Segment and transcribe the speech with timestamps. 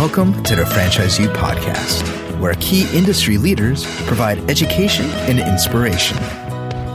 [0.00, 6.16] Welcome to the Franchise U podcast, where key industry leaders provide education and inspiration.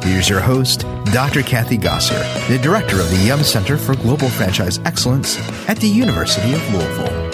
[0.01, 1.44] Here's your host, Dr.
[1.44, 5.37] Kathy Gosser, the director of the Yum Center for Global Franchise Excellence
[5.69, 7.31] at the University of Louisville.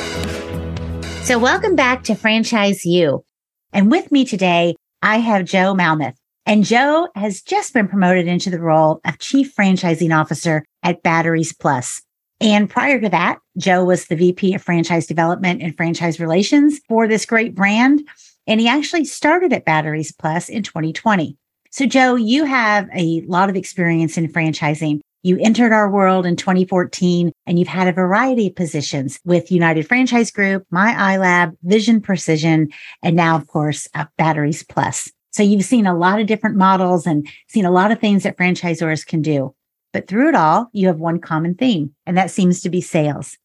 [1.23, 3.23] So, welcome back to Franchise U.
[3.71, 6.17] And with me today, I have Joe Malmuth.
[6.45, 11.53] And Joe has just been promoted into the role of Chief Franchising Officer at Batteries
[11.53, 12.01] Plus.
[12.41, 17.07] And prior to that, Joe was the VP of Franchise Development and Franchise Relations for
[17.07, 18.01] this great brand.
[18.47, 21.37] And he actually started at Batteries Plus in 2020.
[21.69, 25.01] So, Joe, you have a lot of experience in franchising.
[25.23, 29.87] You entered our world in 2014 and you've had a variety of positions with United
[29.87, 32.69] Franchise Group, My iLab, Vision Precision,
[33.03, 35.11] and now, of course, Batteries Plus.
[35.29, 38.37] So you've seen a lot of different models and seen a lot of things that
[38.37, 39.53] franchisors can do.
[39.93, 43.37] But through it all, you have one common theme, and that seems to be sales.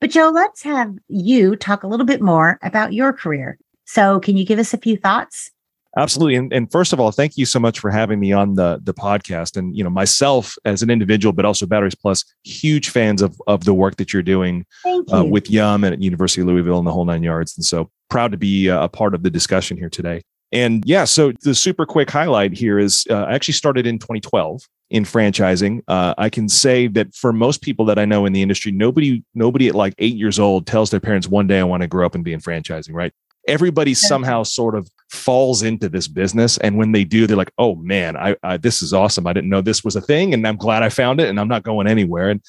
[0.00, 3.58] But Joe, let's have you talk a little bit more about your career.
[3.84, 5.50] So can you give us a few thoughts?
[5.96, 6.36] Absolutely.
[6.36, 8.94] And, and first of all, thank you so much for having me on the, the
[8.94, 9.58] podcast.
[9.58, 13.64] And, you know, myself as an individual, but also Batteries Plus, huge fans of, of
[13.64, 14.64] the work that you're doing
[15.12, 17.56] uh, with Yum and at University of Louisville and the whole nine yards.
[17.56, 20.22] And so proud to be a part of the discussion here today.
[20.50, 24.62] And yeah, so the super quick highlight here is uh, I actually started in 2012
[24.92, 25.82] in franchising.
[25.88, 29.24] Uh, I can say that for most people that I know in the industry, nobody
[29.34, 32.04] nobody at like eight years old tells their parents one day I want to grow
[32.04, 32.92] up and be in franchising.
[32.92, 33.12] Right?
[33.48, 37.74] Everybody somehow sort of falls into this business, and when they do, they're like, "Oh
[37.74, 39.26] man, I, I this is awesome!
[39.26, 41.48] I didn't know this was a thing, and I'm glad I found it, and I'm
[41.48, 42.42] not going anywhere." And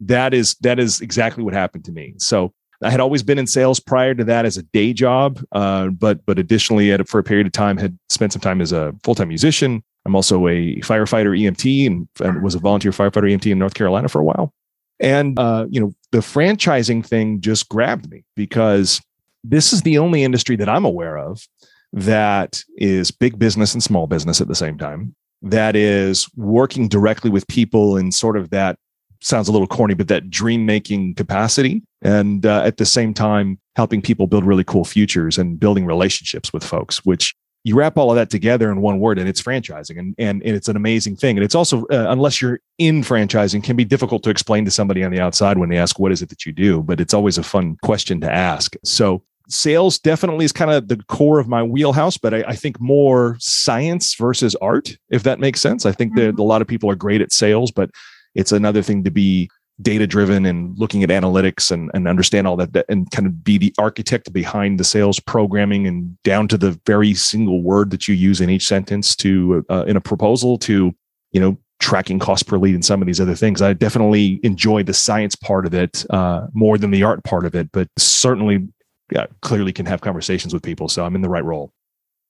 [0.00, 2.14] that is that is exactly what happened to me.
[2.16, 5.88] So I had always been in sales prior to that as a day job, uh,
[5.88, 8.94] but but additionally, at, for a period of time, had spent some time as a
[9.04, 9.84] full time musician.
[10.06, 14.08] I'm also a firefighter EMT and, and, was a volunteer firefighter EMT in North Carolina
[14.08, 14.52] for a while.
[14.98, 19.00] And uh, you know, the franchising thing just grabbed me because
[19.44, 21.46] this is the only industry that I'm aware of
[21.92, 25.14] that is big business and small business at the same time.
[25.42, 28.78] That is working directly with people in sort of that
[29.22, 31.82] sounds a little corny, but that dream making capacity.
[32.02, 36.52] And uh, at the same time, helping people build really cool futures and building relationships
[36.52, 39.98] with folks, which you wrap all of that together in one word and it's franchising
[39.98, 41.36] and, and, and it's an amazing thing.
[41.36, 45.04] And it's also, uh, unless you're in franchising, can be difficult to explain to somebody
[45.04, 46.82] on the outside when they ask, what is it that you do?
[46.82, 48.76] But it's always a fun question to ask.
[48.84, 52.80] So sales definitely is kind of the core of my wheelhouse, but I, I think
[52.80, 55.84] more science versus art, if that makes sense.
[55.84, 56.40] I think that mm-hmm.
[56.40, 57.90] a lot of people are great at sales, but
[58.34, 59.50] it's another thing to be
[59.82, 63.58] data driven and looking at analytics and, and understand all that and kind of be
[63.58, 68.14] the architect behind the sales programming and down to the very single word that you
[68.14, 70.92] use in each sentence to uh, in a proposal to
[71.32, 74.82] you know tracking cost per lead and some of these other things i definitely enjoy
[74.82, 78.68] the science part of it uh, more than the art part of it but certainly
[79.12, 81.72] yeah, clearly can have conversations with people so i'm in the right role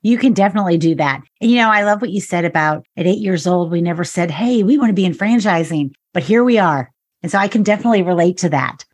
[0.03, 1.21] you can definitely do that.
[1.43, 4.03] And you know, I love what you said about at eight years old, we never
[4.03, 6.91] said, Hey, we want to be in franchising, but here we are.
[7.23, 8.85] And so I can definitely relate to that.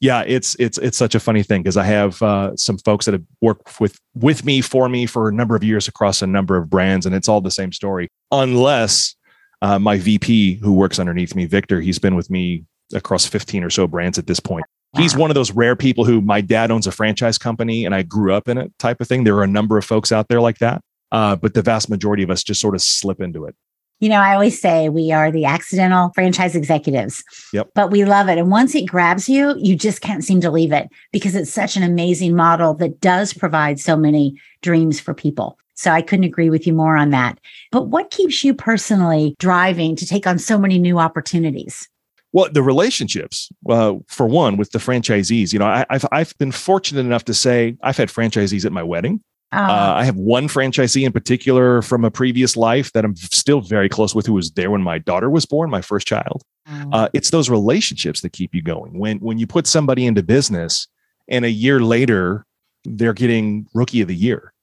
[0.00, 3.12] Yeah, it's it's it's such a funny thing because I have uh, some folks that
[3.12, 6.56] have worked with with me for me for a number of years across a number
[6.56, 8.08] of brands, and it's all the same story.
[8.30, 9.14] Unless
[9.60, 13.70] uh, my VP who works underneath me, Victor, he's been with me across 15 or
[13.70, 14.64] so brands at this point.
[14.94, 15.02] Wow.
[15.02, 18.02] He's one of those rare people who my dad owns a franchise company and I
[18.02, 19.24] grew up in it type of thing.
[19.24, 20.82] There are a number of folks out there like that.
[21.12, 23.54] Uh, but the vast majority of us just sort of slip into it.
[24.00, 27.22] You know, I always say we are the accidental franchise executives.
[27.52, 27.70] Yep.
[27.74, 28.38] But we love it.
[28.38, 31.76] And once it grabs you, you just can't seem to leave it because it's such
[31.76, 35.58] an amazing model that does provide so many dreams for people.
[35.74, 37.38] So I couldn't agree with you more on that.
[37.72, 41.88] But what keeps you personally driving to take on so many new opportunities?
[42.32, 45.52] Well, the relationships, uh, for one, with the franchisees.
[45.52, 48.82] You know, I, have I've been fortunate enough to say I've had franchisees at my
[48.82, 49.22] wedding.
[49.52, 49.96] Uh, ah.
[49.96, 54.14] I have one franchisee in particular from a previous life that I'm still very close
[54.14, 56.42] with, who was there when my daughter was born, my first child.
[56.68, 56.90] Oh.
[56.92, 58.98] Uh, it's those relationships that keep you going.
[58.98, 60.86] When when you put somebody into business,
[61.28, 62.46] and a year later
[62.84, 64.54] they're getting rookie of the year,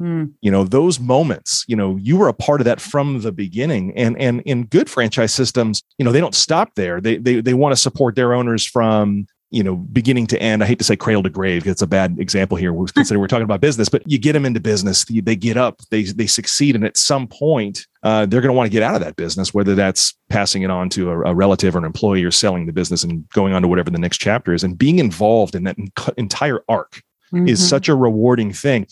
[0.00, 0.32] Mm.
[0.40, 3.92] You know, those moments, you know, you were a part of that from the beginning.
[3.96, 7.00] And and in good franchise systems, you know, they don't stop there.
[7.00, 10.62] They they they want to support their owners from you know, beginning to end.
[10.62, 11.66] I hate to say cradle to grave.
[11.66, 12.72] It's a bad example here.
[12.72, 15.80] We're considering we're talking about business, but you get them into business, they get up,
[15.90, 18.94] they they succeed, and at some point, uh, they're going to want to get out
[18.94, 22.24] of that business, whether that's passing it on to a, a, relative or an employee,
[22.24, 24.64] or selling the business and going on to whatever the next chapter is.
[24.64, 25.76] And being involved in that
[26.16, 27.02] entire arc
[27.32, 27.46] mm-hmm.
[27.46, 28.86] is such a rewarding thing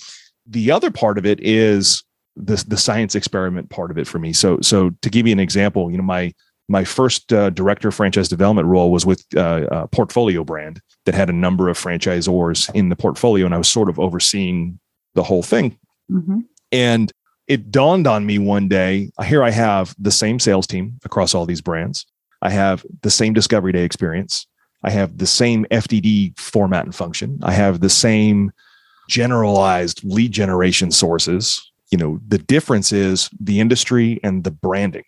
[0.50, 2.02] the other part of it is
[2.36, 4.32] the the science experiment part of it for me.
[4.32, 6.34] So so to give you an example, you know my
[6.70, 11.28] my first uh, director franchise development role was with uh, a portfolio brand that had
[11.28, 14.78] a number of franchisors in the portfolio, and I was sort of overseeing
[15.14, 15.76] the whole thing.
[16.08, 16.38] Mm-hmm.
[16.70, 17.12] And
[17.48, 21.44] it dawned on me one day here I have the same sales team across all
[21.44, 22.06] these brands.
[22.40, 24.46] I have the same discovery day experience.
[24.84, 27.40] I have the same FDD format and function.
[27.42, 28.52] I have the same
[29.08, 31.60] generalized lead generation sources.
[31.90, 35.04] You know, the difference is the industry and the branding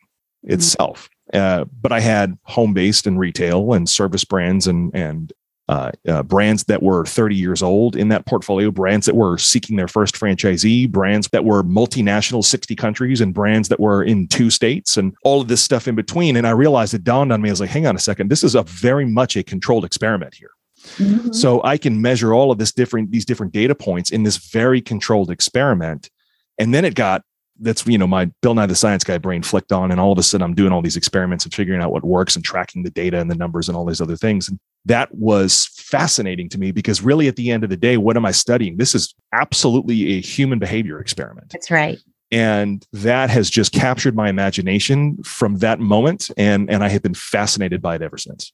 [0.66, 0.98] mm-hmm.
[1.32, 5.32] Uh, but I had home based and retail and service brands and and
[5.68, 9.76] uh, uh, brands that were 30 years old in that portfolio, brands that were seeking
[9.76, 14.50] their first franchisee, brands that were multinational, 60 countries, and brands that were in two
[14.50, 16.36] states, and all of this stuff in between.
[16.36, 17.48] And I realized it dawned on me.
[17.48, 20.34] I was like, hang on a second, this is a very much a controlled experiment
[20.34, 20.50] here.
[20.96, 21.32] Mm-hmm.
[21.32, 24.80] So I can measure all of this different these different data points in this very
[24.80, 26.10] controlled experiment.
[26.58, 27.22] And then it got
[27.62, 30.18] that's you know my Bill Nye the Science Guy brain flicked on, and all of
[30.18, 32.90] a sudden I'm doing all these experiments and figuring out what works and tracking the
[32.90, 34.48] data and the numbers and all these other things.
[34.48, 38.16] And that was fascinating to me because really at the end of the day, what
[38.16, 38.76] am I studying?
[38.76, 41.50] This is absolutely a human behavior experiment.
[41.50, 41.98] That's right.
[42.30, 47.14] And that has just captured my imagination from that moment, and and I have been
[47.14, 48.52] fascinated by it ever since.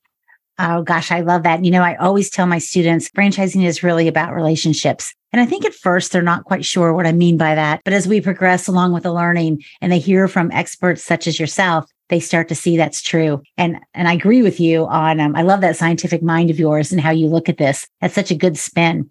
[0.58, 1.64] Oh gosh, I love that.
[1.64, 5.14] You know, I always tell my students franchising is really about relationships.
[5.32, 7.82] And I think at first they're not quite sure what I mean by that.
[7.84, 11.38] But as we progress along with the learning and they hear from experts such as
[11.38, 13.42] yourself, they start to see that's true.
[13.56, 16.90] And and I agree with you on um, I love that scientific mind of yours
[16.90, 17.86] and how you look at this.
[18.00, 19.10] That's such a good spin.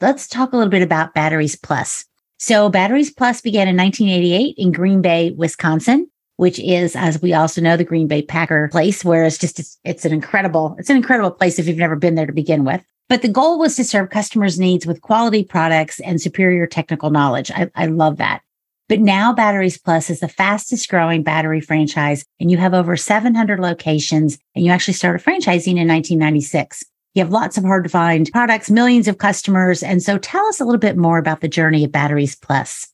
[0.00, 2.04] Let's talk a little bit about Batteries Plus.
[2.38, 7.60] So Batteries Plus began in 1988 in Green Bay, Wisconsin which is, as we also
[7.60, 10.96] know, the Green Bay Packer place, where it's just, it's, it's an incredible, it's an
[10.96, 12.80] incredible place if you've never been there to begin with.
[13.08, 17.50] But the goal was to serve customers' needs with quality products and superior technical knowledge.
[17.50, 18.42] I, I love that.
[18.88, 23.60] But now Batteries Plus is the fastest growing battery franchise, and you have over 700
[23.60, 26.84] locations, and you actually started franchising in 1996.
[27.14, 29.82] You have lots of hard to find products, millions of customers.
[29.82, 32.88] And so tell us a little bit more about the journey of Batteries Plus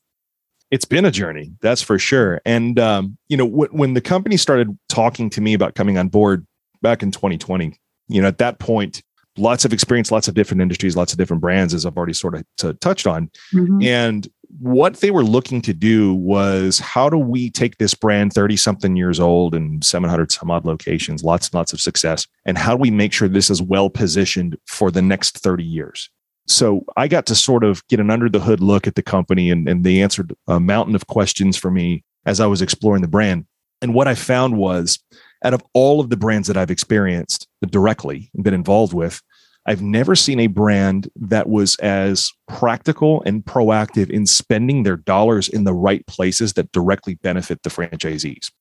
[0.71, 4.37] it's been a journey that's for sure and um, you know w- when the company
[4.37, 6.45] started talking to me about coming on board
[6.81, 7.73] back in 2020
[8.07, 9.01] you know at that point
[9.37, 12.35] lots of experience lots of different industries lots of different brands as i've already sort
[12.35, 13.81] of t- touched on mm-hmm.
[13.81, 14.29] and
[14.59, 18.95] what they were looking to do was how do we take this brand 30 something
[18.95, 22.81] years old and 700 some odd locations lots and lots of success and how do
[22.81, 26.09] we make sure this is well positioned for the next 30 years
[26.47, 29.49] so I got to sort of get an under the hood look at the company,
[29.49, 33.07] and, and they answered a mountain of questions for me as I was exploring the
[33.07, 33.45] brand.
[33.81, 34.99] And what I found was,
[35.45, 39.21] out of all of the brands that I've experienced directly and been involved with,
[39.65, 45.47] I've never seen a brand that was as practical and proactive in spending their dollars
[45.47, 48.51] in the right places that directly benefit the franchisees.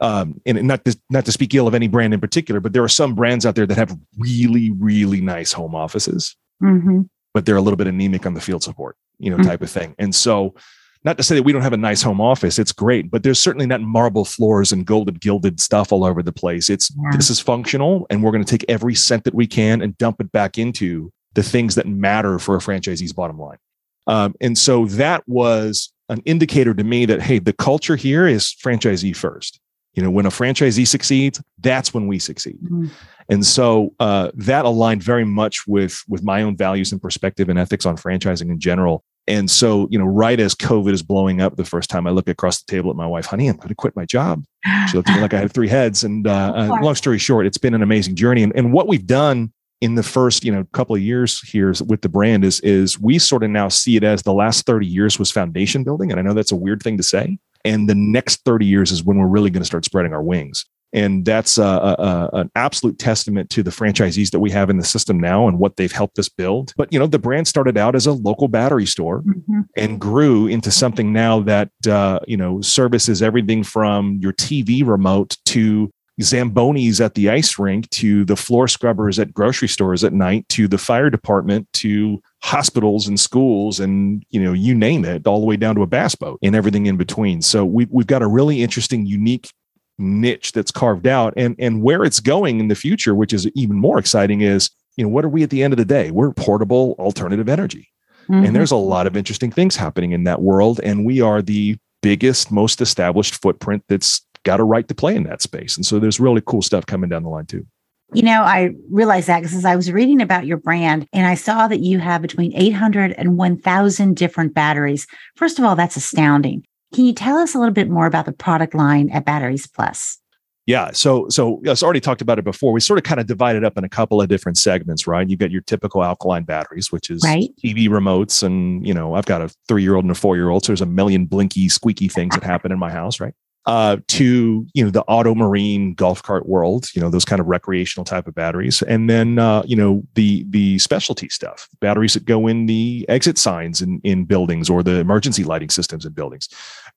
[0.00, 2.82] Um, and not to, not to speak ill of any brand in particular, but there
[2.82, 7.02] are some brands out there that have really, really nice home offices mm-hmm.
[7.32, 9.48] but they're a little bit anemic on the field support, you know, mm-hmm.
[9.48, 9.94] type of thing.
[9.98, 10.54] And so,
[11.04, 13.38] not to say that we don't have a nice home office, it's great, but there's
[13.38, 16.70] certainly not marble floors and golden gilded stuff all over the place.
[16.70, 17.16] It's yeah.
[17.16, 20.20] this is functional, and we're going to take every cent that we can and dump
[20.20, 23.58] it back into the things that matter for a franchisee's bottom line.
[24.06, 28.54] Um, and so that was an indicator to me that hey, the culture here is
[28.64, 29.60] franchisee first.
[29.94, 32.58] You know, when a franchisee succeeds, that's when we succeed.
[32.64, 32.86] Mm-hmm.
[33.28, 37.58] And so uh, that aligned very much with with my own values and perspective and
[37.58, 39.04] ethics on franchising in general.
[39.26, 42.28] And so, you know, right as COVID is blowing up, the first time I look
[42.28, 44.44] across the table at my wife, honey, I'm going to quit my job.
[44.88, 46.04] She looked at me like I had three heads.
[46.04, 48.42] And uh, uh, long story short, it's been an amazing journey.
[48.42, 52.02] And, and what we've done in the first, you know, couple of years here with
[52.02, 55.18] the brand is is we sort of now see it as the last 30 years
[55.18, 56.10] was foundation building.
[56.10, 57.38] And I know that's a weird thing to say.
[57.64, 60.66] And the next 30 years is when we're really going to start spreading our wings
[60.94, 64.84] and that's a, a, an absolute testament to the franchisees that we have in the
[64.84, 67.94] system now and what they've helped us build but you know the brand started out
[67.94, 69.60] as a local battery store mm-hmm.
[69.76, 75.36] and grew into something now that uh, you know services everything from your tv remote
[75.44, 80.48] to Zambonis at the ice rink to the floor scrubbers at grocery stores at night
[80.50, 85.40] to the fire department to hospitals and schools and you know you name it all
[85.40, 88.22] the way down to a bass boat and everything in between so we, we've got
[88.22, 89.50] a really interesting unique
[89.98, 93.78] niche that's carved out and and where it's going in the future which is even
[93.78, 96.32] more exciting is you know what are we at the end of the day we're
[96.32, 97.88] portable alternative energy
[98.28, 98.44] mm-hmm.
[98.44, 101.76] and there's a lot of interesting things happening in that world and we are the
[102.02, 105.98] biggest most established footprint that's got a right to play in that space and so
[105.98, 107.64] there's really cool stuff coming down the line too
[108.12, 111.66] you know, I realized that because I was reading about your brand and I saw
[111.66, 115.06] that you have between 800 and 1,000 different batteries.
[115.36, 116.64] First of all, that's astounding.
[116.94, 120.18] Can you tell us a little bit more about the product line at Batteries Plus?
[120.66, 120.92] Yeah.
[120.92, 122.72] So, so I already talked about it before.
[122.72, 125.28] We sort of kind of divided up in a couple of different segments, right?
[125.28, 127.50] You've got your typical alkaline batteries, which is right.
[127.62, 128.42] TV remotes.
[128.42, 130.64] And, you know, I've got a three year old and a four year old.
[130.64, 133.34] So there's a million blinky, squeaky things that happen in my house, right?
[133.66, 137.46] uh, to you know the auto marine golf cart world you know those kind of
[137.46, 142.26] recreational type of batteries and then uh, you know the the specialty stuff batteries that
[142.26, 146.48] go in the exit signs in, in buildings or the emergency lighting systems in buildings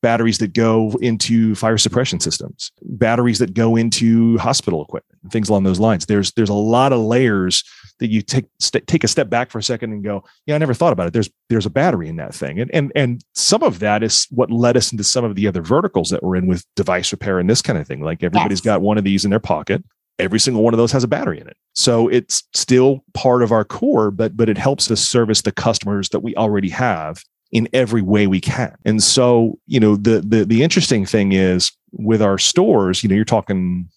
[0.01, 5.63] batteries that go into fire suppression systems batteries that go into hospital equipment things along
[5.63, 7.63] those lines there's there's a lot of layers
[8.00, 10.58] that you take st- take a step back for a second and go, yeah, I
[10.58, 11.13] never thought about it.
[11.13, 14.51] There's there's a battery in that thing, and and and some of that is what
[14.51, 17.50] led us into some of the other verticals that we're in with device repair and
[17.50, 18.01] this kind of thing.
[18.01, 18.66] Like everybody's yes.
[18.66, 19.84] got one of these in their pocket.
[20.20, 23.51] Every single one of those has a battery in it, so it's still part of
[23.51, 27.68] our core, but but it helps us service the customers that we already have in
[27.74, 28.75] every way we can.
[28.86, 33.16] And so, you know, the the the interesting thing is with our stores, you know,
[33.16, 33.89] you're talking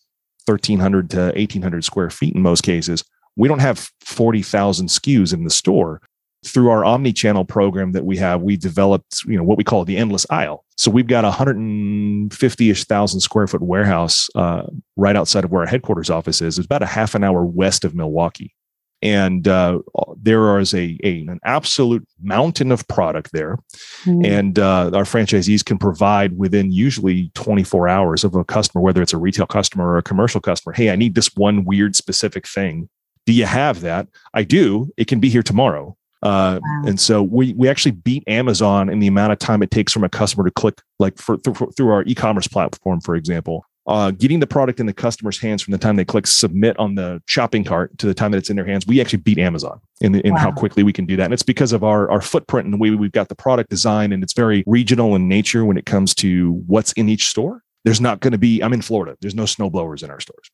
[0.46, 3.04] 1300 to 1800 square feet in most cases
[3.36, 6.00] we don't have 40,000 SKUs in the store.
[6.46, 9.98] Through our omni-channel program that we have, we developed, you know, what we call the
[9.98, 10.64] endless aisle.
[10.78, 14.62] So we've got a 150-ish thousand square foot warehouse uh,
[14.96, 16.58] right outside of where our headquarters office is.
[16.58, 18.54] It's about a half an hour west of Milwaukee,
[19.02, 19.78] and uh,
[20.20, 23.58] there is a, a, an absolute mountain of product there,
[24.04, 24.26] mm.
[24.26, 29.12] and uh, our franchisees can provide within usually 24 hours of a customer, whether it's
[29.12, 30.72] a retail customer or a commercial customer.
[30.72, 32.88] Hey, I need this one weird specific thing
[33.26, 34.08] do you have that?
[34.34, 34.90] I do.
[34.96, 35.96] It can be here tomorrow.
[36.22, 36.82] Uh, wow.
[36.86, 40.04] And so we we actually beat Amazon in the amount of time it takes from
[40.04, 43.64] a customer to click, like for, through, through our e-commerce platform, for example.
[43.90, 46.94] Uh, getting the product in the customer's hands from the time they click submit on
[46.94, 49.80] the shopping cart to the time that it's in their hands, we actually beat Amazon
[50.00, 50.38] in, in wow.
[50.38, 51.24] how quickly we can do that.
[51.24, 54.12] And it's because of our, our footprint and the way we've got the product design,
[54.12, 57.64] and it's very regional in nature when it comes to what's in each store.
[57.84, 60.50] There's not going to be, I'm in Florida, there's no snow blowers in our stores.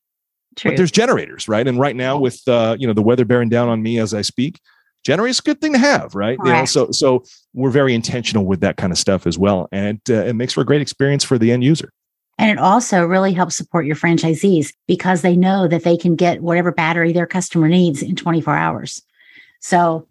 [0.56, 0.70] True.
[0.70, 1.68] But there's generators, right?
[1.68, 4.22] And right now, with uh, you know the weather bearing down on me as I
[4.22, 4.58] speak,
[5.04, 6.38] generators a good thing to have, right?
[6.42, 10.00] You know, so so we're very intentional with that kind of stuff as well, and
[10.08, 11.92] uh, it makes for a great experience for the end user.
[12.38, 16.42] And it also really helps support your franchisees because they know that they can get
[16.42, 19.02] whatever battery their customer needs in 24 hours.
[19.60, 20.06] So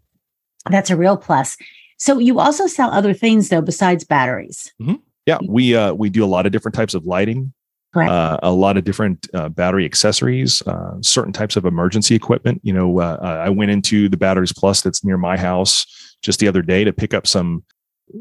[0.70, 1.56] that's a real plus.
[1.98, 4.74] So you also sell other things though besides batteries.
[4.82, 4.96] Mm-hmm.
[5.28, 7.54] Yeah, we uh, we do a lot of different types of lighting
[7.96, 12.60] uh, a lot of different uh, battery accessories, uh, certain types of emergency equipment.
[12.64, 15.86] You know, uh, I went into the Batteries Plus that's near my house
[16.22, 17.64] just the other day to pick up some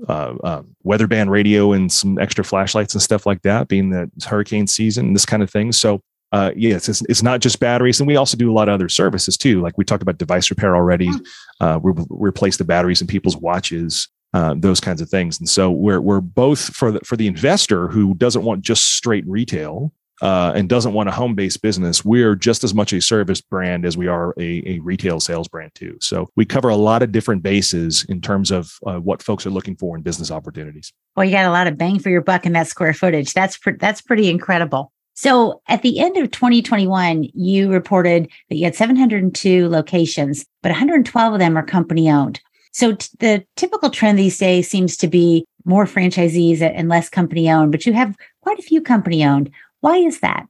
[0.08, 4.10] uh, uh, weather band radio and some extra flashlights and stuff like that, being that
[4.16, 5.72] it's hurricane season and this kind of thing.
[5.72, 6.00] So,
[6.32, 8.88] uh, yes, it's, it's not just batteries, and we also do a lot of other
[8.88, 9.60] services too.
[9.60, 11.08] Like we talked about device repair already.
[11.08, 11.18] Hmm.
[11.60, 15.38] Uh, we replace the batteries in people's watches uh, those kinds of things.
[15.38, 19.24] And so we're we're both for the for the investor who doesn't want just straight
[19.28, 19.92] retail
[20.23, 22.04] uh, and doesn't want a home based business.
[22.04, 25.73] We're just as much a service brand as we are a, a, retail sales brand
[25.75, 25.97] too.
[26.00, 29.50] So we cover a lot of different bases in terms of uh, what folks are
[29.50, 30.92] looking for in business opportunities.
[31.16, 33.33] Well, you got a lot of bang for your buck in that square footage.
[33.33, 34.92] That's pre- that's pretty incredible.
[35.14, 41.33] So at the end of 2021, you reported that you had 702 locations, but 112
[41.33, 42.40] of them are company owned.
[42.73, 47.49] So t- the typical trend these days seems to be more franchisees and less company
[47.49, 49.50] owned, but you have quite a few company owned.
[49.84, 50.46] Why is that?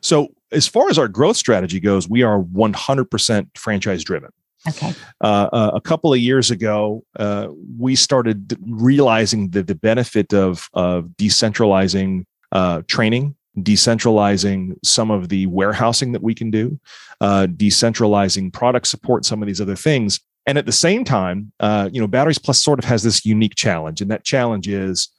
[0.00, 4.30] So, as far as our growth strategy goes, we are 100% franchise driven.
[4.66, 4.94] Okay.
[5.20, 10.70] Uh, uh, a couple of years ago, uh, we started realizing the, the benefit of,
[10.72, 16.80] of decentralizing uh, training, decentralizing some of the warehousing that we can do,
[17.20, 20.18] uh, decentralizing product support, some of these other things.
[20.46, 23.54] And at the same time, uh, you know, Batteries Plus sort of has this unique
[23.54, 25.10] challenge, and that challenge is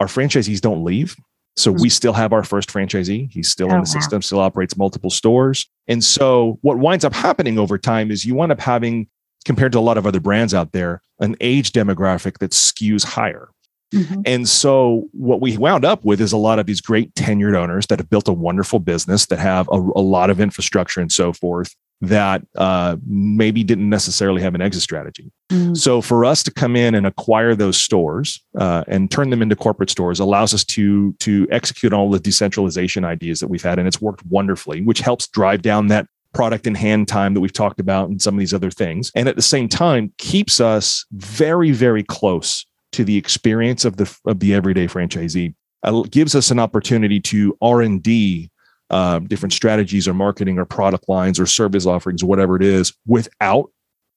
[0.00, 1.14] our franchisees don't leave.
[1.56, 1.88] So we mm-hmm.
[1.88, 3.30] still have our first franchisee.
[3.30, 4.00] He's still oh, in the wow.
[4.00, 5.68] system, still operates multiple stores.
[5.86, 9.08] And so what winds up happening over time is you wind up having,
[9.44, 13.48] compared to a lot of other brands out there, an age demographic that skews higher.
[13.92, 14.22] Mm-hmm.
[14.24, 17.86] And so what we wound up with is a lot of these great tenured owners
[17.88, 21.34] that have built a wonderful business that have a, a lot of infrastructure and so
[21.34, 25.30] forth that uh, maybe didn't necessarily have an exit strategy.
[25.50, 25.76] Mm.
[25.76, 29.54] So for us to come in and acquire those stores uh, and turn them into
[29.54, 33.86] corporate stores allows us to to execute all the decentralization ideas that we've had, and
[33.86, 37.78] it's worked wonderfully, which helps drive down that product in hand time that we've talked
[37.78, 41.70] about and some of these other things, and at the same time keeps us very
[41.70, 45.54] very close to the experience of the of the everyday franchisee.
[45.84, 48.51] Uh, gives us an opportunity to R and D
[48.92, 53.70] uh, different strategies or marketing or product lines or service offerings whatever it is without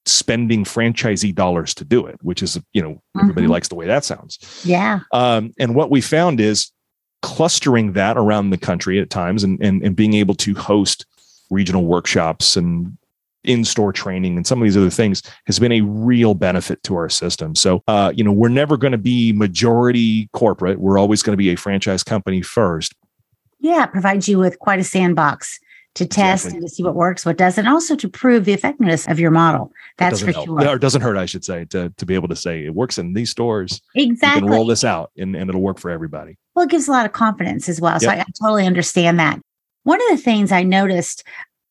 [0.04, 3.52] spending franchisee dollars to do it which is you know everybody mm-hmm.
[3.52, 6.70] likes the way that sounds yeah um, and what we found is
[7.22, 11.06] clustering that around the country at times and, and, and being able to host
[11.50, 12.96] regional workshops and
[13.46, 17.08] in-store training and some of these other things has been a real benefit to our
[17.08, 17.54] system.
[17.54, 20.80] So, uh, you know, we're never going to be majority corporate.
[20.80, 22.92] We're always going to be a franchise company first.
[23.66, 25.58] Yeah, it provides you with quite a sandbox
[25.96, 26.58] to test exactly.
[26.58, 29.72] and to see what works, what doesn't, also to prove the effectiveness of your model.
[29.96, 30.46] That's for help.
[30.46, 30.68] sure.
[30.68, 33.14] Or doesn't hurt, I should say, to, to be able to say it works in
[33.14, 33.80] these stores.
[33.96, 34.42] Exactly.
[34.42, 36.36] You can roll this out and, and it'll work for everybody.
[36.54, 37.98] Well, it gives a lot of confidence as well.
[37.98, 38.18] So yep.
[38.18, 39.40] I, I totally understand that.
[39.82, 41.24] One of the things I noticed,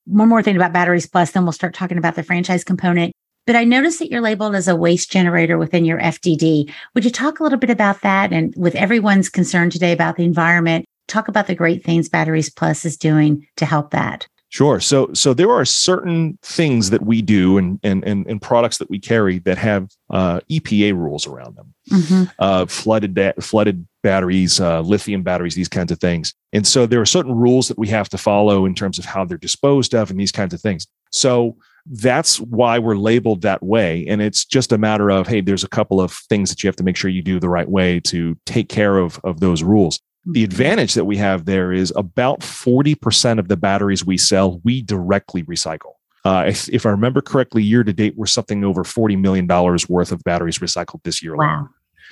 [0.06, 3.14] one more thing about Batteries Plus, then we'll start talking about the franchise component.
[3.46, 6.74] But I noticed that you're labeled as a waste generator within your FDD.
[6.96, 8.34] Would you talk a little bit about that?
[8.34, 12.86] And with everyone's concern today about the environment, talk about the great things Batteries Plus
[12.86, 14.28] is doing to help that.
[14.50, 14.80] Sure.
[14.80, 18.90] So so there are certain things that we do and and and, and products that
[18.90, 21.74] we carry that have uh, EPA rules around them.
[21.92, 22.24] Mm-hmm.
[22.40, 26.34] Uh, flooded flooded batteries, uh, lithium batteries, these kinds of things.
[26.54, 29.26] And so there are certain rules that we have to follow in terms of how
[29.26, 30.88] they're disposed of and these kinds of things.
[31.12, 34.06] So that's why we're labeled that way.
[34.08, 36.76] And it's just a matter of, hey, there's a couple of things that you have
[36.78, 40.00] to make sure you do the right way to take care of, of those rules.
[40.26, 44.82] The advantage that we have there is about 40% of the batteries we sell, we
[44.82, 45.94] directly recycle.
[46.24, 50.12] Uh, if, if, I remember correctly, year to date, we're something over $40 million worth
[50.12, 51.36] of batteries recycled this year.
[51.36, 51.70] Wow.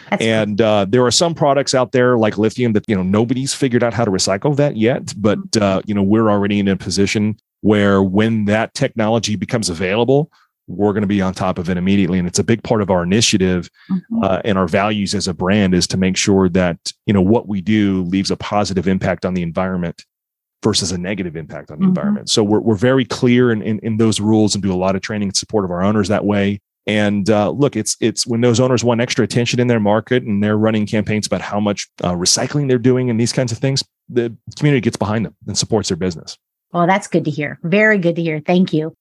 [0.09, 3.53] That's and uh, there are some products out there like lithium that you know nobody's
[3.53, 5.63] figured out how to recycle that yet, but mm-hmm.
[5.63, 10.29] uh, you know we're already in a position where when that technology becomes available,
[10.67, 12.19] we're going to be on top of it immediately.
[12.19, 14.23] And it's a big part of our initiative mm-hmm.
[14.23, 17.47] uh, and our values as a brand is to make sure that you know what
[17.47, 20.05] we do leaves a positive impact on the environment
[20.63, 21.89] versus a negative impact on the mm-hmm.
[21.89, 22.29] environment.
[22.29, 25.01] So we're, we're very clear in, in, in, those rules and do a lot of
[25.01, 26.61] training and support of our owners that way.
[26.87, 30.43] And uh, look it's it's when those owners want extra attention in their market and
[30.43, 33.83] they're running campaigns about how much uh, recycling they're doing and these kinds of things
[34.09, 36.37] the community gets behind them and supports their business.
[36.73, 37.57] Well that's good to hear.
[37.63, 38.41] Very good to hear.
[38.41, 38.93] Thank you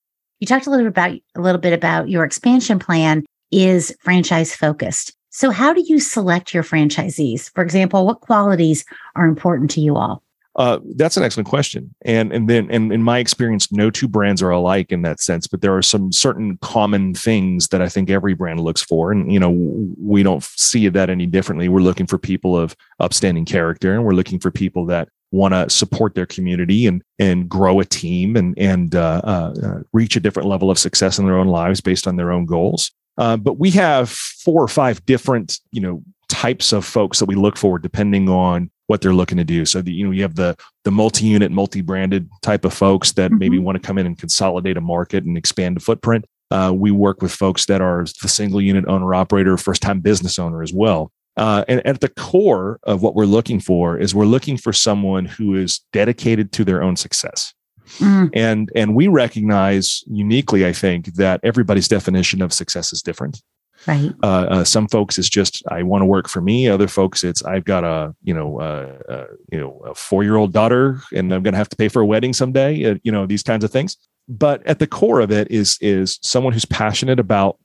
[0.42, 4.52] you talked a little bit about a little bit about your expansion plan is franchise
[4.52, 5.12] focused.
[5.31, 7.48] So how do you select your franchisees?
[7.55, 10.20] For example, what qualities are important to you all?
[10.57, 14.42] Uh, that's an excellent question, and and then and in my experience, no two brands
[14.42, 15.46] are alike in that sense.
[15.46, 19.33] But there are some certain common things that I think every brand looks for, and
[19.33, 19.52] you know
[19.96, 21.68] we don't see that any differently.
[21.68, 25.68] We're looking for people of upstanding character, and we're looking for people that want to
[25.68, 30.21] support their community and and grow a team and and uh, uh, uh, reach a
[30.21, 32.92] different level of success in their own lives based on their own goals.
[33.18, 37.35] Uh, but we have four or five different you know types of folks that we
[37.35, 39.64] look for depending on what they're looking to do.
[39.64, 43.38] So the, you know you have the the multi-unit, multi-branded type of folks that mm-hmm.
[43.38, 46.27] maybe want to come in and consolidate a market and expand a footprint.
[46.51, 50.38] Uh, we work with folks that are the single unit owner operator, first time business
[50.38, 51.11] owner as well.
[51.37, 55.25] Uh, and at the core of what we're looking for is we're looking for someone
[55.25, 57.55] who is dedicated to their own success.
[57.99, 58.31] Mm.
[58.35, 63.42] And and we recognize uniquely, I think, that everybody's definition of success is different.
[63.87, 64.12] Right.
[64.23, 66.68] Uh, uh, some folks it's just I want to work for me.
[66.68, 70.37] Other folks it's I've got a you know uh, uh you know a four year
[70.37, 72.92] old daughter and I'm going to have to pay for a wedding someday.
[72.92, 73.97] Uh, you know these kinds of things.
[74.29, 77.59] But at the core of it is is someone who's passionate about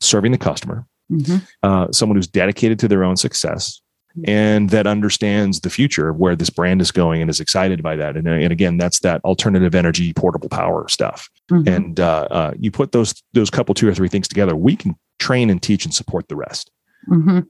[0.00, 1.36] serving the customer, mm-hmm.
[1.62, 3.80] uh, someone who's dedicated to their own success
[4.16, 4.28] mm-hmm.
[4.28, 7.96] and that understands the future of where this brand is going and is excited by
[7.96, 8.16] that.
[8.16, 11.28] And, and again, that's that alternative energy, portable power stuff.
[11.50, 11.68] Mm-hmm.
[11.68, 14.96] And uh, uh, you put those those couple two or three things together, we can
[15.18, 16.70] train and teach and support the rest.
[17.10, 17.40] Mm-hmm.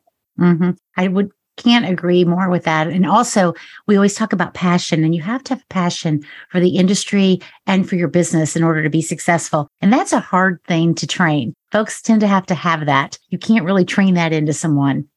[0.42, 0.70] Mm-hmm.
[0.96, 2.88] I would can't agree more with that.
[2.88, 3.54] And also,
[3.86, 7.88] we always talk about passion, and you have to have passion for the industry and
[7.88, 9.68] for your business in order to be successful.
[9.80, 11.54] And that's a hard thing to train.
[11.70, 13.18] Folks tend to have to have that.
[13.28, 15.08] You can't really train that into someone.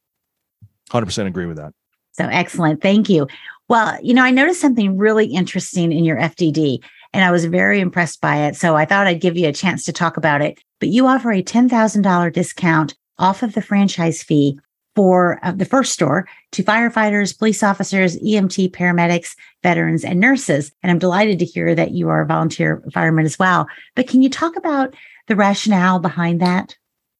[0.91, 1.73] 100% agree with that.
[2.13, 2.81] So excellent.
[2.81, 3.27] Thank you.
[3.69, 6.79] Well, you know, I noticed something really interesting in your FDD,
[7.13, 8.55] and I was very impressed by it.
[8.55, 10.59] So I thought I'd give you a chance to talk about it.
[10.79, 14.59] But you offer a $10,000 discount off of the franchise fee
[14.97, 20.71] for uh, the first store to firefighters, police officers, EMT, paramedics, veterans, and nurses.
[20.81, 23.67] And I'm delighted to hear that you are a volunteer fireman as well.
[23.93, 24.95] But can you talk about
[25.27, 26.75] the rationale behind that?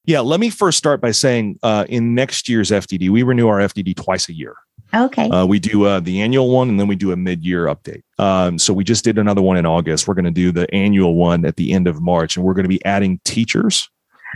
[0.06, 3.58] Yeah, let me first start by saying uh, in next year's FDD, we renew our
[3.58, 4.56] FDD twice a year.
[4.92, 5.28] Okay.
[5.28, 8.02] Uh, we do uh, the annual one and then we do a mid year update.
[8.18, 10.08] Um, so we just did another one in August.
[10.08, 12.64] We're going to do the annual one at the end of March, and we're going
[12.64, 13.88] to be adding teachers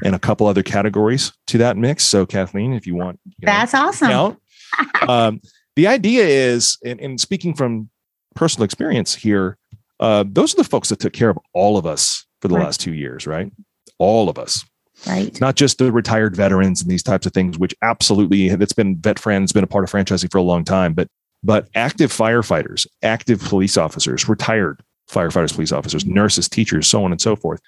[0.05, 2.05] and a couple other categories to that mix.
[2.05, 4.37] So, Kathleen, if you want, you that's know, awesome.
[5.09, 5.41] um,
[5.77, 7.89] the idea is, and, and, speaking from
[8.35, 9.59] personal experience here,
[10.01, 12.65] uh, those are the folks that took care of all of us for the right.
[12.65, 13.51] last two years, right?
[13.99, 14.65] All of us.
[15.07, 15.39] Right.
[15.41, 19.53] Not just the retired veterans and these types of things, which absolutely that's been VetFran's
[19.53, 21.09] been a part of franchising for a long time, but
[21.43, 27.21] but active firefighters, active police officers, retired firefighters, police officers, nurses, teachers, so on and
[27.21, 27.61] so forth.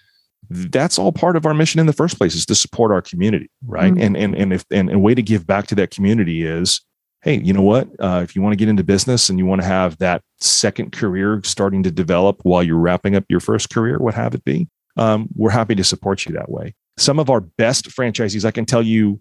[0.50, 3.50] That's all part of our mission in the first place is to support our community,
[3.66, 3.92] right?
[3.92, 4.02] Mm-hmm.
[4.02, 6.80] And and and if and a way to give back to that community is,
[7.22, 7.88] hey, you know what?
[7.98, 10.92] Uh, if you want to get into business and you want to have that second
[10.92, 14.68] career starting to develop while you're wrapping up your first career, what have it be,
[14.96, 16.74] um, we're happy to support you that way.
[16.96, 19.20] Some of our best franchisees, I can tell you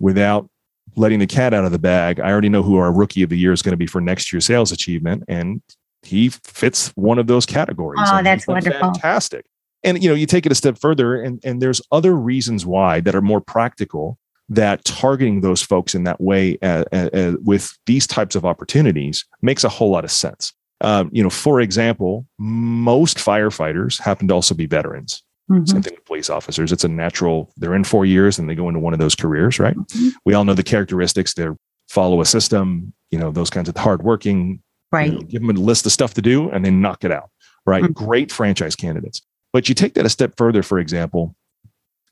[0.00, 0.48] without
[0.96, 3.38] letting the cat out of the bag, I already know who our rookie of the
[3.38, 5.24] year is going to be for next year's sales achievement.
[5.28, 5.62] And
[6.02, 8.00] he fits one of those categories.
[8.06, 8.80] Oh, that's wonderful.
[8.80, 9.44] Fantastic.
[9.86, 13.00] And you know, you take it a step further, and, and there's other reasons why
[13.00, 14.18] that are more practical
[14.48, 19.24] that targeting those folks in that way uh, uh, uh, with these types of opportunities
[19.42, 20.52] makes a whole lot of sense.
[20.82, 25.22] Um, you know, for example, most firefighters happen to also be veterans.
[25.50, 25.64] Mm-hmm.
[25.64, 26.70] Same thing with police officers.
[26.70, 29.58] It's a natural, they're in four years and they go into one of those careers,
[29.58, 29.76] right?
[29.76, 30.08] Mm-hmm.
[30.24, 31.34] We all know the characteristics.
[31.34, 31.48] They
[31.88, 35.12] follow a system, you know, those kinds of hardworking, right?
[35.12, 37.30] You know, give them a list of stuff to do and then knock it out,
[37.64, 37.82] right?
[37.84, 38.04] Mm-hmm.
[38.04, 39.22] Great franchise candidates.
[39.56, 41.34] But you take that a step further, for example,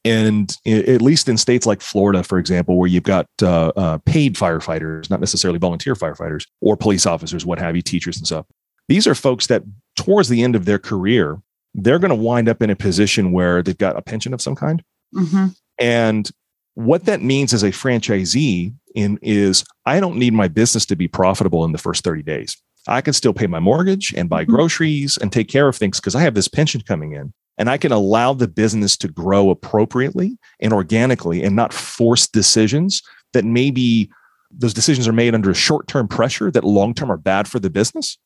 [0.03, 4.37] and at least in states like Florida, for example, where you've got uh, uh, paid
[4.37, 8.47] firefighters, not necessarily volunteer firefighters or police officers, what have you, teachers and stuff.
[8.89, 9.63] These are folks that
[9.95, 11.37] towards the end of their career
[11.75, 14.55] they're going to wind up in a position where they've got a pension of some
[14.55, 14.83] kind.
[15.15, 15.49] Mm-hmm.
[15.79, 16.31] And
[16.77, 21.09] what that means as a franchisee in is I don't need my business to be
[21.09, 22.57] profitable in the first 30 days.
[22.87, 24.55] I can still pay my mortgage and buy mm-hmm.
[24.55, 27.33] groceries and take care of things because I have this pension coming in.
[27.57, 33.01] And I can allow the business to grow appropriately and organically and not force decisions
[33.33, 34.11] that maybe
[34.51, 37.71] those decisions are made under short term pressure that long term are bad for the
[37.71, 38.19] business.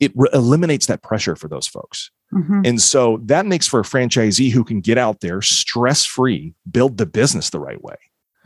[0.00, 2.10] It re- eliminates that pressure for those folks.
[2.32, 2.62] Mm-hmm.
[2.64, 6.98] And so that makes for a franchisee who can get out there stress free, build
[6.98, 7.96] the business the right way.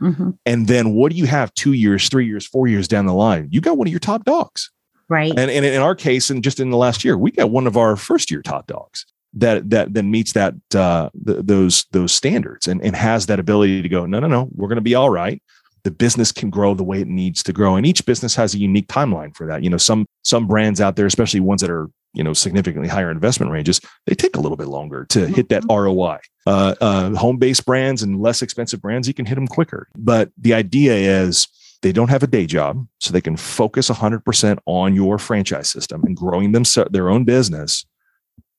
[0.01, 0.31] Mm-hmm.
[0.45, 3.49] And then what do you have two years, three years, four years down the line?
[3.51, 4.71] You got one of your top dogs.
[5.09, 5.31] Right.
[5.31, 7.75] And, and in our case, and just in the last year, we got one of
[7.75, 12.67] our first year top dogs that that then meets that uh, th- those those standards
[12.67, 15.09] and, and has that ability to go, no, no, no, we're going to be all
[15.09, 15.41] right.
[15.83, 17.75] The business can grow the way it needs to grow.
[17.75, 19.63] And each business has a unique timeline for that.
[19.63, 23.11] You know some some brands out there especially ones that are you know significantly higher
[23.11, 25.95] investment ranges they take a little bit longer to hit that mm-hmm.
[25.95, 26.17] roi
[26.47, 29.87] uh, uh, home-based brands and less expensive brands you can hit them quicker.
[29.95, 31.47] But the idea is
[31.81, 36.03] they don't have a day job so they can focus 100% on your franchise system
[36.03, 37.85] and growing them their own business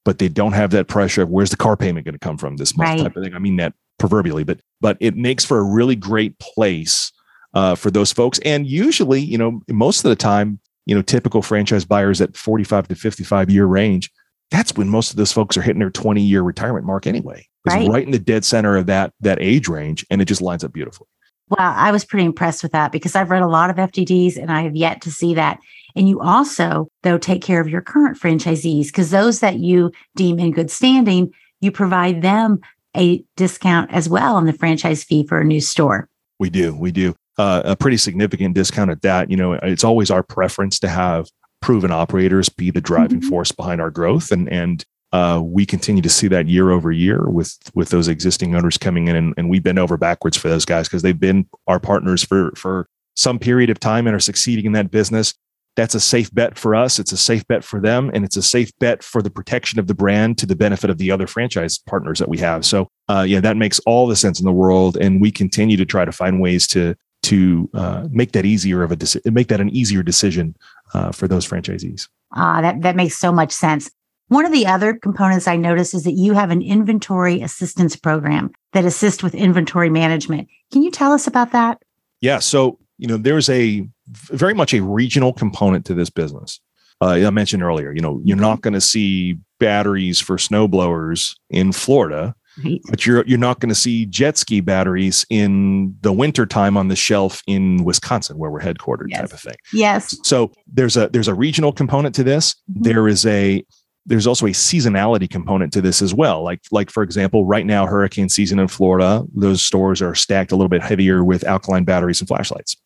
[0.03, 2.57] but they don't have that pressure of where's the car payment going to come from
[2.57, 2.99] this month right.
[3.03, 6.37] type of thing i mean that proverbially, but but it makes for a really great
[6.41, 7.13] place
[7.55, 8.41] uh, for those folks.
[8.45, 12.89] And usually, you know, most of the time, you know, typical franchise buyers at 45
[12.89, 14.11] to 55 year range,
[14.51, 17.47] that's when most of those folks are hitting their 20 year retirement mark anyway.
[17.67, 17.89] It's right.
[17.89, 20.73] right in the dead center of that that age range, and it just lines up
[20.73, 21.07] beautifully.
[21.51, 24.53] Well, I was pretty impressed with that because I've read a lot of FDDs and
[24.53, 25.59] I have yet to see that.
[25.97, 30.39] And you also, though, take care of your current franchisees because those that you deem
[30.39, 32.61] in good standing, you provide them
[32.97, 36.09] a discount as well on the franchise fee for a new store.
[36.39, 36.75] We do.
[36.75, 37.17] We do.
[37.37, 39.29] Uh, a pretty significant discount at that.
[39.29, 41.29] You know, it's always our preference to have
[41.61, 43.29] proven operators be the driving mm-hmm.
[43.29, 44.31] force behind our growth.
[44.31, 48.55] And, and, uh, we continue to see that year over year with with those existing
[48.55, 51.47] owners coming in and, and we bend over backwards for those guys because they've been
[51.67, 55.35] our partners for for some period of time and are succeeding in that business
[55.77, 56.99] that's a safe bet for us.
[56.99, 59.87] It's a safe bet for them, and it's a safe bet for the protection of
[59.87, 62.65] the brand to the benefit of the other franchise partners that we have.
[62.65, 65.87] So, uh, yeah, that makes all the sense in the world, and we continue to
[65.87, 69.61] try to find ways to to uh, make that easier of a deci- make that
[69.61, 70.57] an easier decision
[70.95, 72.09] uh, for those franchisees.
[72.35, 73.91] Ah, that that makes so much sense.
[74.31, 78.53] One of the other components I noticed is that you have an inventory assistance program
[78.73, 80.47] that assists with inventory management.
[80.71, 81.83] Can you tell us about that?
[82.21, 82.39] Yeah.
[82.39, 86.61] So, you know, there's a very much a regional component to this business.
[87.01, 91.73] Uh, I mentioned earlier, you know, you're not going to see batteries for snowblowers in
[91.73, 92.81] Florida, right.
[92.89, 96.95] but you're you're not going to see jet ski batteries in the wintertime on the
[96.95, 99.21] shelf in Wisconsin, where we're headquartered, yes.
[99.23, 99.57] type of thing.
[99.73, 100.17] Yes.
[100.23, 102.55] So there's a there's a regional component to this.
[102.71, 102.83] Mm-hmm.
[102.83, 103.65] There is a
[104.07, 106.43] there's also a seasonality component to this as well.
[106.43, 110.57] Like, like for example, right now, hurricane season in Florida, those stores are stacked a
[110.57, 112.77] little bit heavier with alkaline batteries and flashlights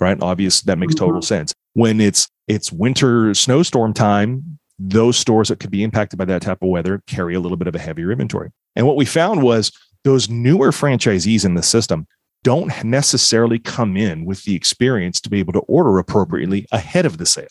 [0.00, 0.20] right?
[0.20, 1.22] Obvious that makes total mm-hmm.
[1.22, 1.54] sense.
[1.74, 6.62] When it's it's winter snowstorm time, those stores that could be impacted by that type
[6.62, 8.50] of weather carry a little bit of a heavier inventory.
[8.76, 12.06] And what we found was those newer franchisees in the system
[12.42, 17.16] don't necessarily come in with the experience to be able to order appropriately ahead of
[17.16, 17.46] the sale.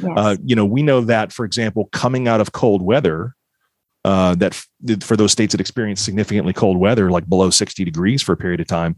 [0.00, 0.12] Yes.
[0.16, 3.34] Uh, you know, we know that, for example, coming out of cold weather,
[4.04, 8.22] uh, that f- for those states that experience significantly cold weather, like below 60 degrees
[8.22, 8.96] for a period of time,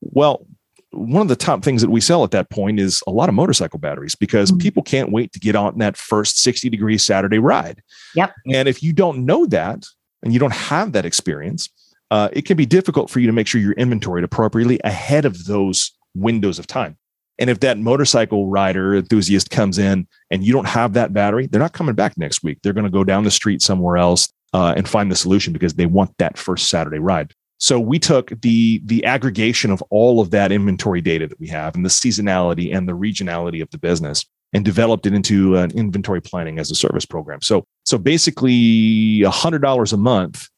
[0.00, 0.46] well,
[0.90, 3.34] one of the top things that we sell at that point is a lot of
[3.34, 4.58] motorcycle batteries because mm-hmm.
[4.58, 7.82] people can't wait to get on that first 60 degree Saturday ride.
[8.14, 8.32] Yep.
[8.52, 9.84] And if you don't know that
[10.22, 11.68] and you don't have that experience,
[12.10, 15.46] uh, it can be difficult for you to make sure you're inventoried appropriately ahead of
[15.46, 16.96] those windows of time.
[17.38, 21.60] And if that motorcycle rider enthusiast comes in and you don't have that battery, they're
[21.60, 22.58] not coming back next week.
[22.62, 25.74] They're going to go down the street somewhere else uh, and find the solution because
[25.74, 27.32] they want that first Saturday ride.
[27.58, 31.74] So we took the the aggregation of all of that inventory data that we have
[31.74, 36.20] and the seasonality and the regionality of the business and developed it into an inventory
[36.20, 37.40] planning as a service program.
[37.40, 40.48] So so basically $100 a month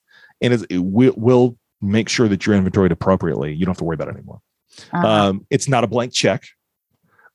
[0.41, 3.53] and it, it will, make sure that you're inventoried appropriately.
[3.55, 4.41] You don't have to worry about it anymore.
[4.93, 5.07] Uh-huh.
[5.07, 6.43] Um, it's not a blank check,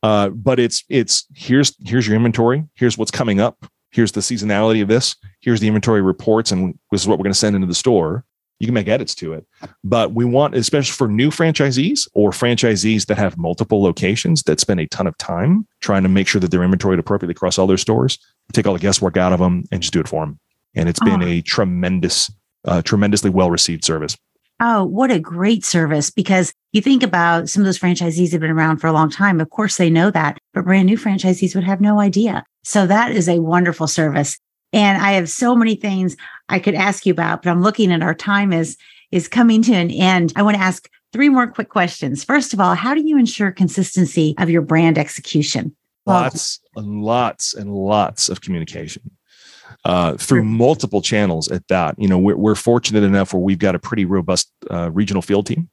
[0.04, 2.64] uh, but it's it's here's here's your inventory.
[2.76, 3.66] Here's what's coming up.
[3.92, 5.16] Here's the seasonality of this.
[5.40, 8.26] Here's the inventory reports, and this is what we're going to send into the store.
[8.60, 9.46] You can make edits to it,
[9.84, 14.80] but we want, especially for new franchisees or franchisees that have multiple locations that spend
[14.80, 17.78] a ton of time trying to make sure that they're inventoried appropriately across all their
[17.78, 18.20] stores.
[18.54, 20.40] Take all the guesswork out of them and just do it for them.
[20.76, 21.28] And it's been oh.
[21.28, 22.32] a tremendous
[22.66, 24.18] uh, tremendously well received service.
[24.60, 26.10] Oh, what a great service.
[26.10, 29.42] Because you think about some of those franchisees have been around for a long time.
[29.42, 32.44] Of course, they know that, but brand new franchisees would have no idea.
[32.64, 34.38] So that is a wonderful service.
[34.72, 36.18] And I have so many things
[36.50, 38.78] I could ask you about, but I'm looking at our time is,
[39.12, 40.34] is coming to an end.
[40.36, 42.24] I want to ask three more quick questions.
[42.24, 45.76] First of all, how do you ensure consistency of your brand execution?
[46.06, 49.12] Lots and lots and lots of communication
[49.86, 51.96] uh, through multiple channels at that.
[51.98, 55.48] You know, we're, we're fortunate enough where we've got a pretty robust uh, regional field
[55.48, 55.70] team.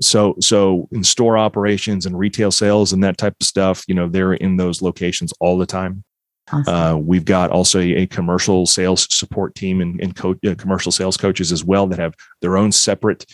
[0.00, 4.08] So, so in store operations and retail sales and that type of stuff, you know,
[4.08, 6.04] they're in those locations all the time.
[6.52, 6.74] Awesome.
[6.74, 10.90] Uh, we've got also a, a, commercial sales support team and, and co- uh, commercial
[10.90, 13.26] sales coaches as well that have their own separate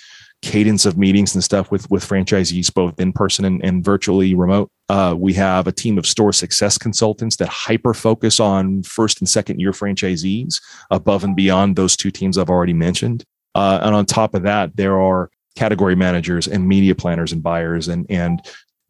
[0.44, 4.70] cadence of meetings and stuff with with franchisees, both in person and, and virtually remote.
[4.90, 9.28] Uh, we have a team of store success consultants that hyper focus on first and
[9.28, 13.24] second year franchisees above and beyond those two teams I've already mentioned.
[13.54, 17.88] Uh, and on top of that, there are category managers and media planners and buyers
[17.88, 18.42] and and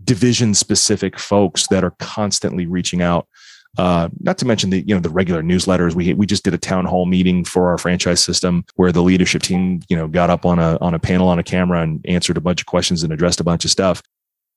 [0.03, 3.29] division specific folks that are constantly reaching out
[3.77, 5.95] uh, not to mention the you know the regular newsletters.
[5.95, 9.43] We we just did a town hall meeting for our franchise system where the leadership
[9.43, 12.37] team you know got up on a on a panel on a camera and answered
[12.37, 14.03] a bunch of questions and addressed a bunch of stuff.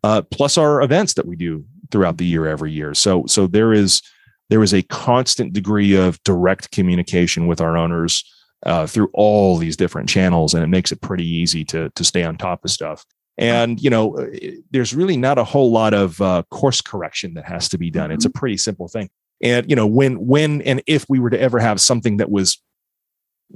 [0.03, 2.93] Uh, plus our events that we do throughout the year every year.
[2.93, 4.01] So so there is
[4.49, 8.23] there is a constant degree of direct communication with our owners
[8.65, 12.23] uh, through all these different channels, and it makes it pretty easy to to stay
[12.23, 13.03] on top of stuff
[13.37, 14.29] and you know
[14.71, 18.11] there's really not a whole lot of uh, course correction that has to be done.
[18.11, 18.39] It's a mm-hmm.
[18.39, 19.09] pretty simple thing.
[19.43, 22.61] And you know when when and if we were to ever have something that was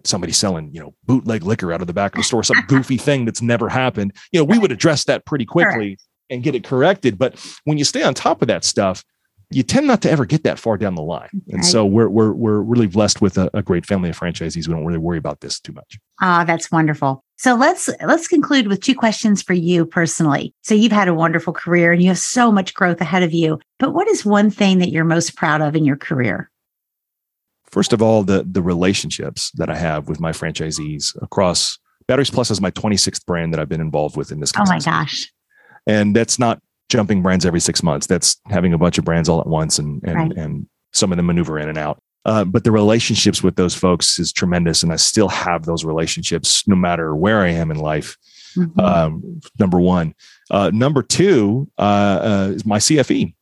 [0.05, 2.95] somebody selling you know bootleg liquor out of the back of the store some goofy
[2.95, 5.97] thing that's never happened you know we would address that pretty quickly
[6.31, 7.19] and get it corrected.
[7.19, 9.03] But when you stay on top of that stuff
[9.51, 11.29] you tend not to ever get that far down the line.
[11.49, 14.67] And so we're, we're, we're really blessed with a, a, great family of franchisees.
[14.67, 15.99] We don't really worry about this too much.
[16.21, 17.23] Ah, oh, that's wonderful.
[17.37, 20.53] So let's, let's conclude with two questions for you personally.
[20.61, 23.59] So you've had a wonderful career and you have so much growth ahead of you,
[23.79, 26.49] but what is one thing that you're most proud of in your career?
[27.65, 32.51] First of all, the, the relationships that I have with my franchisees across Batteries Plus
[32.51, 34.51] is my 26th brand that I've been involved with in this.
[34.57, 35.31] Oh my gosh.
[35.87, 38.05] And that's not jumping brands every six months.
[38.05, 40.37] That's having a bunch of brands all at once and and right.
[40.37, 41.99] and some of them maneuver in and out.
[42.25, 46.67] Uh, but the relationships with those folks is tremendous, and I still have those relationships
[46.67, 48.17] no matter where I am in life.
[48.55, 48.79] Mm-hmm.
[48.79, 50.13] Um, number one,
[50.51, 53.33] uh, number two uh, uh is my CFE.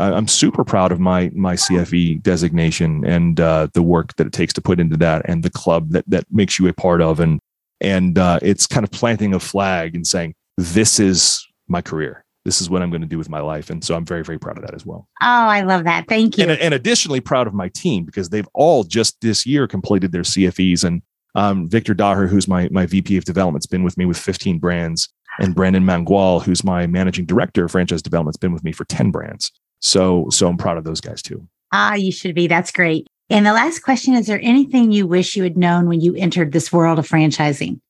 [0.00, 4.32] I, am super proud of my my CFE designation and uh, the work that it
[4.32, 7.20] takes to put into that, and the club that that makes you a part of,
[7.20, 7.38] and
[7.80, 12.60] and uh, it's kind of planting a flag and saying this is my career this
[12.60, 13.70] is what I'm going to do with my life.
[13.70, 15.08] And so I'm very, very proud of that as well.
[15.20, 16.06] Oh, I love that.
[16.08, 16.44] Thank you.
[16.44, 20.22] And, and additionally, proud of my team because they've all just this year completed their
[20.22, 20.84] CFEs.
[20.84, 21.02] And
[21.34, 24.58] um, Victor Daher, who's my, my VP of development, has been with me with 15
[24.58, 25.08] brands.
[25.38, 28.84] And Brandon Mangual, who's my managing director of franchise development, has been with me for
[28.86, 29.52] 10 brands.
[29.80, 31.46] So, so I'm proud of those guys too.
[31.72, 32.46] Ah, you should be.
[32.46, 33.06] That's great.
[33.30, 36.52] And the last question is there anything you wish you had known when you entered
[36.52, 37.80] this world of franchising?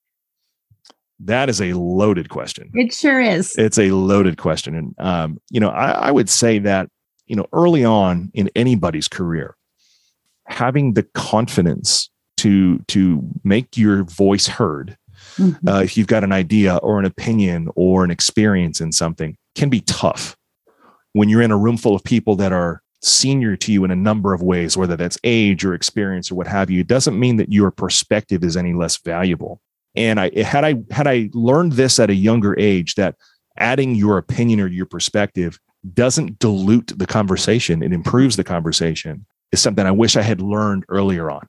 [1.21, 2.71] That is a loaded question.
[2.75, 3.55] It sure is.
[3.57, 4.75] It's a loaded question.
[4.75, 6.89] And, um, you know, I, I would say that,
[7.27, 9.57] you know, early on in anybody's career,
[10.47, 14.97] having the confidence to to make your voice heard
[15.37, 15.69] mm-hmm.
[15.69, 19.69] uh, if you've got an idea or an opinion or an experience in something can
[19.69, 20.37] be tough
[21.13, 23.97] when you're in a room full of people that are senior to you in a
[23.97, 27.37] number of ways whether that's age or experience or what have you it doesn't mean
[27.37, 29.61] that your perspective is any less valuable
[29.95, 33.17] and I had I had I learned this at a younger age that
[33.57, 35.59] adding your opinion or your perspective
[35.93, 40.85] doesn't dilute the conversation, it improves the conversation, is something I wish I had learned
[40.89, 41.47] earlier on.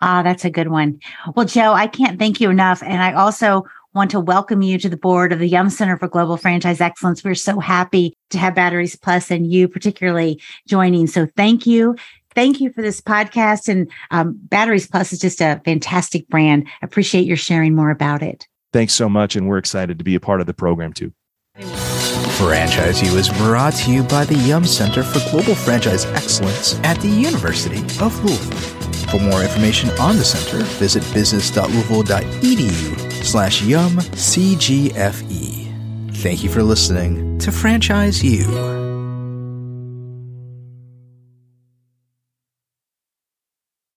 [0.00, 0.98] Ah, that's a good one.
[1.34, 2.82] Well, Joe, I can't thank you enough.
[2.82, 6.08] And I also want to welcome you to the board of the Yum Center for
[6.08, 7.24] Global Franchise Excellence.
[7.24, 11.06] We're so happy to have Batteries Plus and you particularly joining.
[11.06, 11.96] So thank you.
[12.34, 13.68] Thank you for this podcast.
[13.68, 16.68] And um, Batteries Plus is just a fantastic brand.
[16.82, 18.46] Appreciate your sharing more about it.
[18.72, 19.36] Thanks so much.
[19.36, 21.12] And we're excited to be a part of the program too.
[22.40, 26.98] Franchise U is brought to you by the Yum Center for Global Franchise Excellence at
[27.00, 28.80] the University of Louisville.
[29.10, 35.66] For more information on the center, visit business.louisville.edu slash yum CGFE.
[36.16, 38.79] Thank you for listening to Franchise U.